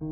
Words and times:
Good 0.00 0.06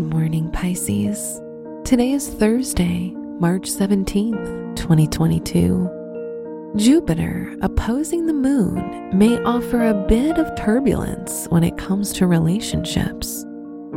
morning, 0.00 0.50
Pisces. 0.50 1.42
Today 1.84 2.12
is 2.12 2.30
Thursday, 2.30 3.10
March 3.38 3.68
17th, 3.68 4.74
2022. 4.76 6.72
Jupiter 6.76 7.54
opposing 7.60 8.24
the 8.24 8.32
moon 8.32 9.10
may 9.12 9.36
offer 9.42 9.88
a 9.88 10.06
bit 10.08 10.38
of 10.38 10.54
turbulence 10.56 11.46
when 11.50 11.64
it 11.64 11.76
comes 11.76 12.14
to 12.14 12.26
relationships. 12.26 13.44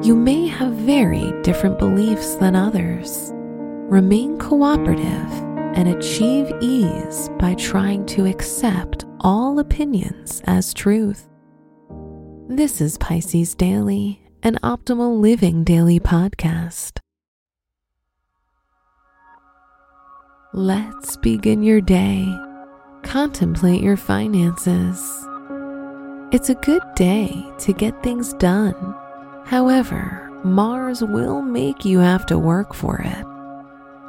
You 0.04 0.14
may 0.14 0.46
have 0.48 0.74
very 0.74 1.32
different 1.44 1.80
beliefs 1.80 2.36
than 2.36 2.54
others. 2.54 3.32
Remain 3.34 4.38
cooperative 4.40 5.32
and 5.76 5.90
achieve 5.90 6.52
ease 6.62 7.30
by 7.38 7.54
trying 7.56 8.06
to 8.08 8.26
accept 8.26 8.95
all 9.26 9.58
opinions 9.58 10.44
as 10.46 10.72
truth. 10.72 11.28
This 12.48 12.80
is 12.80 12.96
Pisces 13.00 13.56
Daily, 13.56 14.22
an 14.44 14.60
optimal 14.62 15.20
living 15.20 15.64
daily 15.64 16.00
podcast. 16.00 17.00
Let's 20.54 21.18
begin 21.18 21.64
your 21.64 21.82
day. 21.82 22.24
Contemplate 23.02 23.82
your 23.82 23.98
finances. 23.98 25.00
It's 26.32 26.52
a 26.52 26.62
good 26.62 26.84
day 26.96 27.44
to 27.62 27.74
get 27.74 28.04
things 28.04 28.34
done. 28.36 28.76
However, 29.44 30.40
Mars 30.44 31.02
will 31.02 31.42
make 31.42 31.84
you 31.84 31.98
have 31.98 32.28
to 32.28 32.38
work 32.38 32.76
for 32.76 33.02
it. 33.04 33.26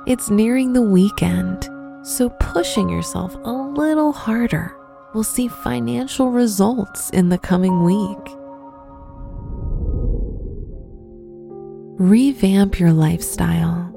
It's 0.07 0.29
nearing 0.29 0.75
the 0.75 0.83
weekend, 0.83 1.71
so 2.03 2.29
pushing 2.39 2.91
yourself 2.91 3.35
a 3.45 3.51
little 3.51 4.13
harder 4.13 4.77
will 5.17 5.25
see 5.25 5.49
financial 5.49 6.31
results 6.31 7.09
in 7.11 7.31
the 7.31 7.39
coming 7.39 7.83
week. 7.83 8.37
Revamp 11.99 12.79
your 12.79 12.93
lifestyle. 12.93 13.91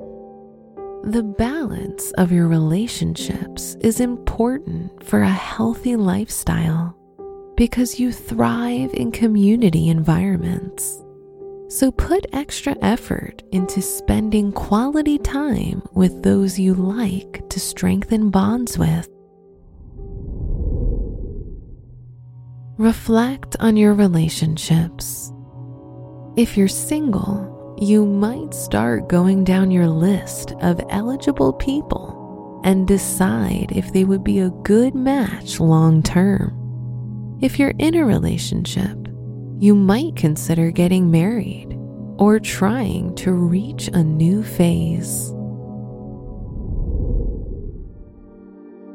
The 1.03 1.23
balance 1.23 2.11
of 2.13 2.31
your 2.31 2.47
relationships 2.47 3.75
is 3.81 3.99
important 3.99 5.03
for 5.03 5.21
a 5.21 5.29
healthy 5.29 5.97
lifestyle 5.97 6.95
because 7.57 7.99
you 7.99 8.13
thrive 8.13 8.93
in 8.93 9.11
community 9.11 9.89
environments. 9.89 11.03
So 11.67 11.91
put 11.91 12.27
extra 12.31 12.77
effort 12.81 13.43
into 13.51 13.81
spending 13.81 14.53
quality 14.53 15.17
time 15.17 15.83
with 15.91 16.23
those 16.23 16.57
you 16.57 16.75
like 16.75 17.47
to 17.49 17.59
strengthen 17.59 18.29
bonds 18.29 18.77
with. 18.77 19.09
Reflect 22.79 23.57
on 23.59 23.75
your 23.75 23.93
relationships. 23.93 25.33
If 26.37 26.55
you're 26.55 26.69
single, 26.69 27.75
you 27.77 28.05
might 28.05 28.53
start 28.53 29.09
going 29.09 29.43
down 29.43 29.69
your 29.69 29.89
list 29.89 30.53
of 30.61 30.79
eligible 30.89 31.51
people 31.51 32.61
and 32.63 32.87
decide 32.87 33.73
if 33.75 33.91
they 33.91 34.05
would 34.05 34.23
be 34.23 34.39
a 34.39 34.51
good 34.63 34.95
match 34.95 35.59
long 35.59 36.01
term. 36.01 37.37
If 37.41 37.59
you're 37.59 37.73
in 37.79 37.95
a 37.95 38.05
relationship, 38.05 39.09
you 39.57 39.75
might 39.75 40.15
consider 40.15 40.71
getting 40.71 41.11
married 41.11 41.77
or 42.17 42.39
trying 42.39 43.13
to 43.15 43.33
reach 43.33 43.89
a 43.89 44.01
new 44.01 44.41
phase. 44.41 45.33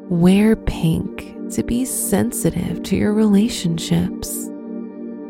Wear 0.09 0.57
pink 0.57 1.14
to 1.51 1.63
be 1.63 1.85
sensitive 1.85 2.83
to 2.85 2.97
your 2.97 3.13
relationships. 3.13 4.51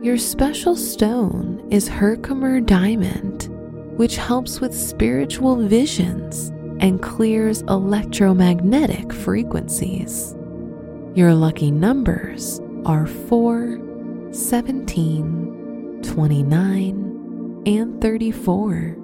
Your 0.02 0.18
special 0.18 0.76
stone 0.76 1.66
is 1.70 1.88
Herkimer 1.88 2.60
Diamond, 2.60 3.48
which 3.96 4.16
helps 4.16 4.60
with 4.60 4.74
spiritual 4.74 5.56
visions 5.56 6.48
and 6.80 7.02
clears 7.02 7.62
electromagnetic 7.62 9.12
frequencies. 9.12 10.34
Your 11.14 11.34
lucky 11.34 11.70
numbers 11.70 12.60
are 12.84 13.06
4, 13.06 13.78
17, 14.32 16.00
29, 16.02 17.62
and 17.66 18.00
34. 18.00 19.03